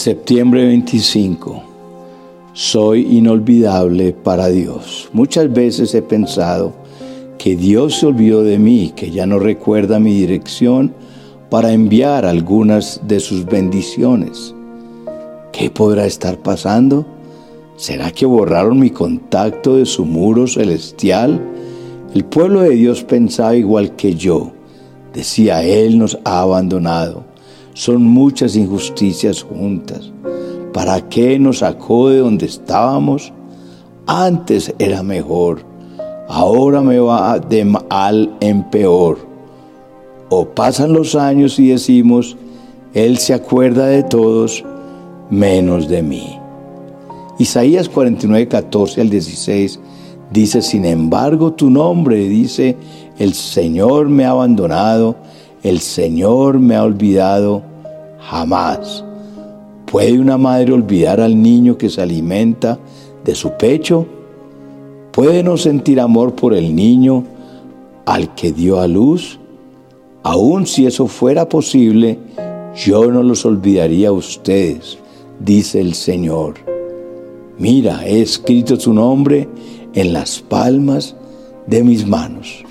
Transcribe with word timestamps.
Septiembre 0.00 0.64
25. 0.64 1.62
Soy 2.54 3.18
inolvidable 3.18 4.14
para 4.14 4.48
Dios. 4.48 5.10
Muchas 5.12 5.52
veces 5.52 5.94
he 5.94 6.00
pensado 6.00 6.72
que 7.36 7.54
Dios 7.54 7.96
se 7.96 8.06
olvidó 8.06 8.42
de 8.42 8.58
mí, 8.58 8.94
que 8.96 9.10
ya 9.10 9.26
no 9.26 9.38
recuerda 9.38 10.00
mi 10.00 10.14
dirección 10.14 10.94
para 11.50 11.74
enviar 11.74 12.24
algunas 12.24 13.02
de 13.06 13.20
sus 13.20 13.44
bendiciones. 13.44 14.54
¿Qué 15.52 15.68
podrá 15.68 16.06
estar 16.06 16.38
pasando? 16.38 17.04
¿Será 17.76 18.10
que 18.10 18.24
borraron 18.24 18.80
mi 18.80 18.88
contacto 18.88 19.76
de 19.76 19.84
su 19.84 20.06
muro 20.06 20.46
celestial? 20.46 21.38
El 22.14 22.24
pueblo 22.24 22.62
de 22.62 22.70
Dios 22.70 23.04
pensaba 23.04 23.54
igual 23.54 23.96
que 23.96 24.14
yo. 24.14 24.50
Decía, 25.12 25.62
Él 25.62 25.98
nos 25.98 26.18
ha 26.24 26.40
abandonado. 26.40 27.29
Son 27.74 28.02
muchas 28.02 28.56
injusticias 28.56 29.42
juntas. 29.42 30.12
¿Para 30.72 31.08
qué 31.08 31.38
nos 31.38 31.58
sacó 31.58 32.08
de 32.10 32.18
donde 32.18 32.46
estábamos? 32.46 33.32
Antes 34.06 34.74
era 34.78 35.02
mejor. 35.02 35.62
Ahora 36.28 36.80
me 36.80 36.98
va 36.98 37.38
de 37.38 37.64
mal 37.64 38.36
en 38.40 38.68
peor. 38.70 39.18
O 40.28 40.46
pasan 40.46 40.92
los 40.92 41.14
años 41.14 41.58
y 41.58 41.68
decimos, 41.68 42.36
Él 42.94 43.18
se 43.18 43.34
acuerda 43.34 43.86
de 43.86 44.02
todos 44.04 44.64
menos 45.30 45.88
de 45.88 46.02
mí. 46.02 46.38
Isaías 47.38 47.88
49, 47.88 48.48
14 48.48 49.00
al 49.00 49.10
16 49.10 49.80
dice, 50.30 50.62
sin 50.62 50.84
embargo 50.84 51.52
tu 51.52 51.70
nombre, 51.70 52.28
dice, 52.28 52.76
el 53.18 53.34
Señor 53.34 54.08
me 54.08 54.24
ha 54.24 54.30
abandonado, 54.30 55.16
el 55.62 55.80
Señor 55.80 56.58
me 56.58 56.74
ha 56.74 56.84
olvidado, 56.84 57.62
jamás. 58.18 59.04
¿Puede 59.86 60.18
una 60.18 60.38
madre 60.38 60.72
olvidar 60.72 61.20
al 61.20 61.40
niño 61.40 61.76
que 61.76 61.90
se 61.90 62.00
alimenta 62.00 62.78
de 63.24 63.34
su 63.34 63.52
pecho? 63.52 64.06
¿Puede 65.12 65.42
no 65.42 65.56
sentir 65.56 66.00
amor 66.00 66.34
por 66.34 66.54
el 66.54 66.74
niño 66.74 67.24
al 68.06 68.34
que 68.34 68.52
dio 68.52 68.80
a 68.80 68.86
luz? 68.86 69.38
Aun 70.22 70.66
si 70.66 70.86
eso 70.86 71.06
fuera 71.06 71.48
posible, 71.48 72.18
yo 72.76 73.10
no 73.10 73.22
los 73.22 73.44
olvidaría 73.44 74.08
a 74.08 74.12
ustedes, 74.12 74.98
dice 75.40 75.80
el 75.80 75.94
Señor. 75.94 76.54
Mira, 77.58 78.06
he 78.06 78.22
escrito 78.22 78.78
tu 78.78 78.94
nombre 78.94 79.48
en 79.92 80.12
las 80.12 80.40
palmas 80.40 81.16
de 81.66 81.82
mis 81.82 82.06
manos. 82.06 82.64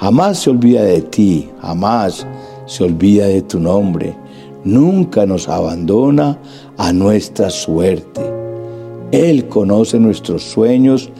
Jamás 0.00 0.38
se 0.38 0.48
olvida 0.48 0.82
de 0.82 1.02
ti, 1.02 1.50
jamás 1.60 2.26
se 2.64 2.84
olvida 2.84 3.26
de 3.26 3.42
tu 3.42 3.60
nombre. 3.60 4.16
Nunca 4.64 5.26
nos 5.26 5.46
abandona 5.46 6.38
a 6.78 6.90
nuestra 6.90 7.50
suerte. 7.50 8.22
Él 9.12 9.46
conoce 9.48 10.00
nuestros 10.00 10.42
sueños, 10.42 11.10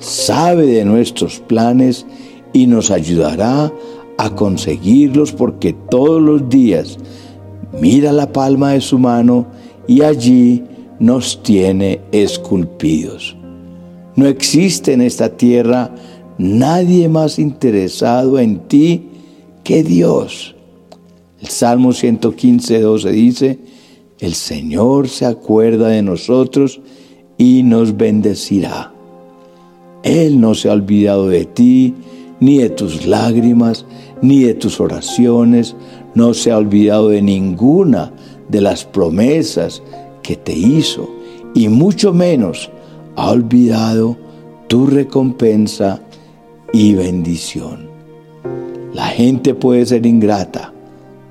sabe 0.00 0.64
de 0.64 0.86
nuestros 0.86 1.38
planes 1.40 2.06
y 2.54 2.66
nos 2.66 2.90
ayudará 2.90 3.70
a 4.16 4.34
conseguirlos 4.34 5.32
porque 5.32 5.74
todos 5.90 6.22
los 6.22 6.48
días 6.48 6.96
mira 7.78 8.10
la 8.10 8.32
palma 8.32 8.72
de 8.72 8.80
su 8.80 8.98
mano 8.98 9.48
y 9.86 10.00
allí 10.00 10.64
nos 10.98 11.42
tiene 11.42 12.00
esculpidos. 12.10 13.36
No 14.16 14.26
existe 14.26 14.94
en 14.94 15.02
esta 15.02 15.28
tierra 15.28 15.90
nadie 16.40 17.10
más 17.10 17.38
interesado 17.38 18.38
en 18.38 18.60
ti 18.60 19.02
que 19.62 19.82
Dios. 19.82 20.56
El 21.40 21.48
Salmo 21.48 21.92
115, 21.92 22.80
12 22.80 23.12
dice, 23.12 23.58
el 24.18 24.34
Señor 24.34 25.08
se 25.08 25.26
acuerda 25.26 25.88
de 25.88 26.02
nosotros 26.02 26.80
y 27.36 27.62
nos 27.62 27.96
bendecirá. 27.96 28.92
Él 30.02 30.40
no 30.40 30.54
se 30.54 30.70
ha 30.70 30.72
olvidado 30.72 31.28
de 31.28 31.44
ti, 31.44 31.94
ni 32.40 32.58
de 32.58 32.70
tus 32.70 33.06
lágrimas, 33.06 33.84
ni 34.22 34.40
de 34.40 34.54
tus 34.54 34.80
oraciones, 34.80 35.76
no 36.14 36.32
se 36.32 36.50
ha 36.52 36.56
olvidado 36.56 37.10
de 37.10 37.20
ninguna 37.20 38.12
de 38.48 38.62
las 38.62 38.84
promesas 38.84 39.82
que 40.22 40.36
te 40.36 40.54
hizo 40.54 41.08
y 41.54 41.68
mucho 41.68 42.14
menos 42.14 42.70
ha 43.16 43.30
olvidado 43.30 44.16
tu 44.68 44.86
recompensa 44.86 46.00
y 46.72 46.94
bendición. 46.94 47.88
La 48.92 49.06
gente 49.06 49.54
puede 49.54 49.86
ser 49.86 50.06
ingrata, 50.06 50.72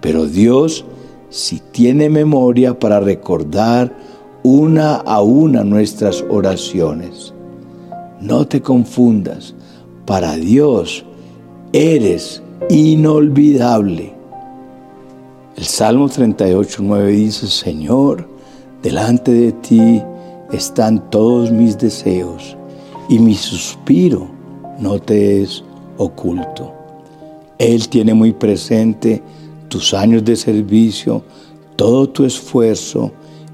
pero 0.01 0.25
Dios 0.27 0.85
si 1.29 1.61
tiene 1.71 2.09
memoria 2.09 2.77
para 2.79 2.99
recordar 2.99 3.95
una 4.43 4.95
a 4.95 5.21
una 5.21 5.63
nuestras 5.63 6.23
oraciones. 6.29 7.33
No 8.21 8.47
te 8.47 8.61
confundas, 8.61 9.55
para 10.05 10.35
Dios 10.35 11.05
eres 11.73 12.41
inolvidable. 12.69 14.13
El 15.55 15.65
Salmo 15.65 16.09
38, 16.09 16.81
9 16.81 17.11
dice, 17.11 17.47
Señor, 17.47 18.27
Delante 18.81 19.33
de 19.33 19.51
ti 19.51 20.01
están 20.53 21.09
todos 21.09 21.51
mis 21.51 21.77
deseos 21.77 22.55
y 23.09 23.19
mi 23.19 23.35
suspiro 23.35 24.38
no 24.79 24.99
te 24.99 25.41
es 25.41 25.63
oculto. 25.97 26.73
Él 27.57 27.89
tiene 27.89 28.13
muy 28.13 28.33
presente 28.33 29.21
tus 29.67 29.93
años 29.93 30.23
de 30.23 30.35
servicio, 30.35 31.23
todo 31.75 32.09
tu 32.09 32.25
esfuerzo 32.25 33.11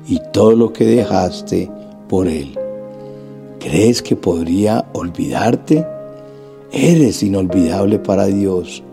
y 0.07 0.19
todo 0.31 0.51
lo 0.51 0.71
que 0.71 0.85
dejaste 0.85 1.69
por 2.07 2.27
Él. 2.27 2.57
¿Crees 3.59 4.01
que 4.01 4.15
podría 4.15 4.85
olvidarte? 4.93 5.85
Eres 6.71 7.23
inolvidable 7.23 7.99
para 7.99 8.25
Dios. 8.27 8.83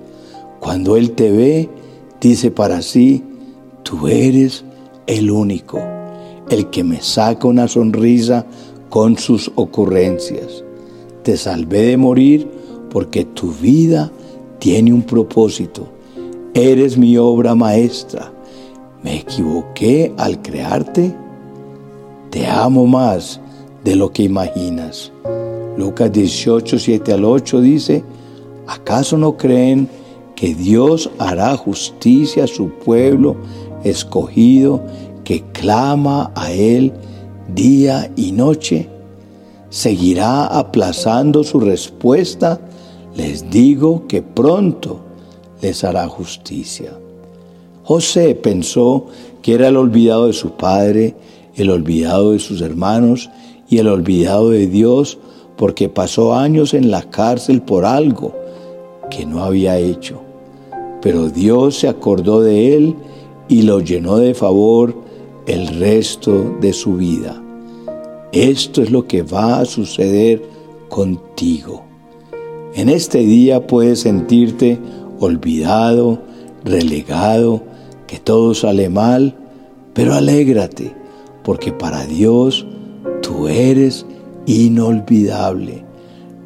Cuando 0.60 0.96
Él 0.96 1.12
te 1.12 1.30
ve, 1.30 1.68
dice 2.20 2.50
para 2.50 2.80
sí, 2.80 3.22
tú 3.82 4.08
eres 4.08 4.64
el 5.06 5.30
único 5.30 5.80
el 6.52 6.68
que 6.70 6.84
me 6.84 7.00
saca 7.00 7.48
una 7.48 7.66
sonrisa 7.66 8.44
con 8.90 9.16
sus 9.16 9.50
ocurrencias. 9.54 10.62
Te 11.22 11.36
salvé 11.36 11.82
de 11.82 11.96
morir 11.96 12.48
porque 12.90 13.24
tu 13.24 13.52
vida 13.52 14.10
tiene 14.58 14.92
un 14.92 15.02
propósito. 15.02 15.86
Eres 16.54 16.98
mi 16.98 17.16
obra 17.16 17.54
maestra. 17.54 18.32
¿Me 19.02 19.20
equivoqué 19.20 20.12
al 20.16 20.42
crearte? 20.42 21.14
Te 22.30 22.46
amo 22.46 22.86
más 22.86 23.40
de 23.84 23.96
lo 23.96 24.12
que 24.12 24.24
imaginas. 24.24 25.12
Lucas 25.76 26.12
18, 26.12 26.78
7 26.78 27.12
al 27.12 27.24
8 27.24 27.60
dice, 27.60 28.04
¿acaso 28.66 29.16
no 29.16 29.36
creen 29.36 29.88
que 30.36 30.54
Dios 30.54 31.10
hará 31.18 31.56
justicia 31.56 32.44
a 32.44 32.48
su 32.48 32.68
pueblo 32.68 33.36
escogido 33.84 34.82
que 35.24 35.42
clama 35.52 36.32
a 36.34 36.52
Él 36.52 36.92
día 37.54 38.10
y 38.16 38.32
noche, 38.32 38.88
seguirá 39.72 40.44
aplazando 40.44 41.42
su 41.44 41.58
respuesta, 41.58 42.60
les 43.16 43.48
digo 43.48 44.06
que 44.06 44.20
pronto 44.20 45.00
les 45.62 45.82
hará 45.82 46.06
justicia. 46.08 46.92
José 47.82 48.34
pensó 48.34 49.06
que 49.40 49.54
era 49.54 49.68
el 49.68 49.78
olvidado 49.78 50.26
de 50.26 50.34
su 50.34 50.50
padre, 50.50 51.16
el 51.54 51.70
olvidado 51.70 52.32
de 52.32 52.38
sus 52.38 52.60
hermanos 52.60 53.30
y 53.70 53.78
el 53.78 53.88
olvidado 53.88 54.50
de 54.50 54.66
Dios 54.66 55.18
porque 55.56 55.88
pasó 55.88 56.34
años 56.34 56.74
en 56.74 56.90
la 56.90 57.08
cárcel 57.08 57.62
por 57.62 57.86
algo 57.86 58.34
que 59.10 59.24
no 59.24 59.42
había 59.42 59.78
hecho. 59.78 60.20
Pero 61.00 61.30
Dios 61.30 61.76
se 61.76 61.88
acordó 61.88 62.42
de 62.42 62.76
él 62.76 62.94
y 63.48 63.62
lo 63.62 63.80
llenó 63.80 64.18
de 64.18 64.34
favor 64.34 64.94
el 65.46 65.66
resto 65.78 66.58
de 66.60 66.74
su 66.74 66.96
vida. 66.96 67.41
Esto 68.32 68.82
es 68.82 68.90
lo 68.90 69.06
que 69.06 69.22
va 69.22 69.60
a 69.60 69.66
suceder 69.66 70.42
contigo. 70.88 71.84
En 72.74 72.88
este 72.88 73.18
día 73.18 73.66
puedes 73.66 74.00
sentirte 74.00 74.78
olvidado, 75.20 76.18
relegado, 76.64 77.62
que 78.06 78.18
todo 78.18 78.54
sale 78.54 78.88
mal, 78.88 79.34
pero 79.92 80.14
alégrate, 80.14 80.94
porque 81.44 81.72
para 81.72 82.06
Dios 82.06 82.66
tú 83.20 83.48
eres 83.48 84.06
inolvidable. 84.46 85.84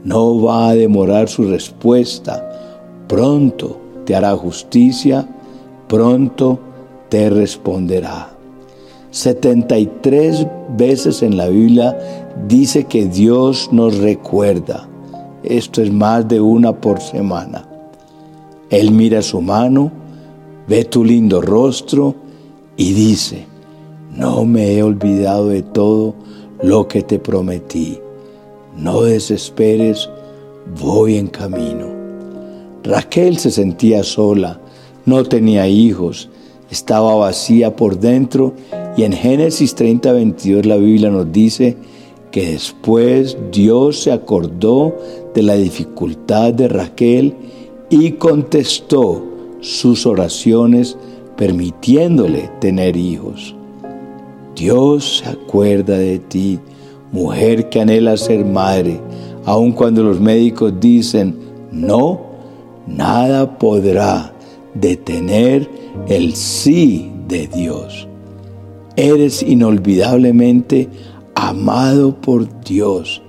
No 0.03 0.43
va 0.43 0.71
a 0.71 0.75
demorar 0.75 1.29
su 1.29 1.45
respuesta. 1.45 3.05
Pronto 3.07 3.81
te 4.05 4.17
hará 4.17 4.37
justicia, 4.37 5.29
pronto 5.87 6.59
te 7.09 7.31
responderá. 7.31 8.36
73 9.17 10.47
veces 10.77 11.23
en 11.23 11.39
la 11.39 11.49
Biblia 11.49 11.97
dice 12.47 12.85
que 12.85 13.07
Dios 13.07 13.71
nos 13.73 13.97
recuerda. 13.97 14.87
Esto 15.43 15.81
es 15.81 15.91
más 15.91 16.29
de 16.29 16.39
una 16.39 16.75
por 16.75 17.01
semana. 17.01 17.67
Él 18.69 18.91
mira 18.91 19.23
su 19.23 19.41
mano, 19.41 19.91
ve 20.69 20.85
tu 20.85 21.03
lindo 21.03 21.41
rostro 21.41 22.15
y 22.77 22.93
dice, 22.93 23.47
no 24.15 24.45
me 24.45 24.75
he 24.75 24.83
olvidado 24.83 25.49
de 25.49 25.63
todo 25.63 26.15
lo 26.63 26.87
que 26.87 27.03
te 27.03 27.19
prometí. 27.19 27.99
No 28.77 29.01
desesperes, 29.01 30.11
voy 30.79 31.17
en 31.17 31.29
camino. 31.29 31.87
Raquel 32.85 33.39
se 33.39 33.51
sentía 33.51 34.05
sola, 34.05 34.61
no 35.07 35.25
tenía 35.25 35.67
hijos, 35.69 36.29
estaba 36.71 37.15
vacía 37.15 37.77
por 37.77 37.99
dentro 37.99 38.55
y 38.97 39.05
en 39.05 39.13
Génesis 39.13 39.75
30, 39.75 40.13
22 40.13 40.67
la 40.67 40.77
Biblia 40.77 41.11
nos 41.11 41.31
dice 41.31 41.77
que 42.31 42.53
después 42.53 43.37
Dios 43.53 44.03
se 44.03 44.13
acordó 44.13 44.97
de 45.35 45.43
la 45.43 45.55
dificultad 45.55 46.53
de 46.53 46.69
Raquel 46.69 47.35
y 47.91 48.13
contestó 48.13 49.23
sus 49.61 50.07
oraciones 50.07 50.97
permitiéndole 51.37 52.51
tener 52.61 52.97
hijos. 52.97 53.55
Dios 54.55 55.23
se 55.23 55.31
acuerda 55.31 55.99
de 55.99 56.19
ti, 56.19 56.59
mujer 57.13 57.69
que 57.69 57.81
anhela 57.81 58.17
ser 58.17 58.45
madre, 58.45 59.01
aun 59.45 59.73
cuando 59.73 60.03
los 60.03 60.19
médicos 60.19 60.73
dicen, 60.81 61.37
no, 61.71 62.21
nada 62.87 63.59
podrá 63.59 64.33
detener 64.81 65.69
el 66.09 66.35
sí 66.35 67.11
de 67.29 67.47
Dios. 67.47 68.07
Eres 68.97 69.43
inolvidablemente 69.43 70.89
amado 71.35 72.15
por 72.21 72.49
Dios. 72.63 73.23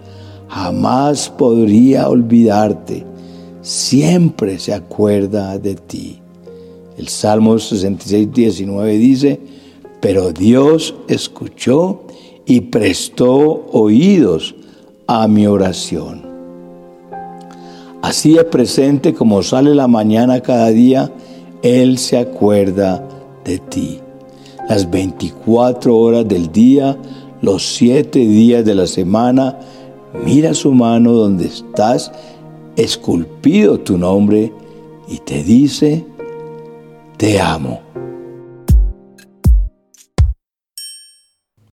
Jamás 0.47 1.29
podría 1.29 2.07
olvidarte. 2.07 3.05
Siempre 3.61 4.59
se 4.59 4.73
acuerda 4.73 5.57
de 5.59 5.75
ti. 5.75 6.19
El 6.97 7.09
Salmo 7.09 7.59
66, 7.59 8.31
19 8.31 8.97
dice, 8.97 9.39
pero 9.99 10.31
Dios 10.31 10.95
escuchó 11.07 12.03
y 12.45 12.61
prestó 12.61 13.67
oídos 13.71 14.55
a 15.05 15.27
mi 15.27 15.45
oración. 15.47 16.27
Así 18.01 18.33
de 18.33 18.45
presente 18.45 19.13
como 19.13 19.43
sale 19.43 19.75
la 19.75 19.87
mañana 19.87 20.41
cada 20.41 20.69
día, 20.69 21.11
Él 21.61 21.97
se 21.97 22.17
acuerda 22.17 23.07
de 23.43 23.59
ti. 23.59 23.99
Las 24.69 24.89
24 24.89 25.95
horas 25.95 26.27
del 26.27 26.51
día, 26.51 26.97
los 27.41 27.75
7 27.75 28.19
días 28.19 28.65
de 28.65 28.75
la 28.75 28.87
semana, 28.87 29.57
mira 30.25 30.53
su 30.53 30.71
mano 30.71 31.13
donde 31.13 31.45
estás 31.45 32.11
esculpido 32.75 33.79
tu 33.79 33.97
nombre 33.97 34.51
y 35.07 35.17
te 35.19 35.43
dice, 35.43 36.05
te 37.17 37.39
amo. 37.39 37.86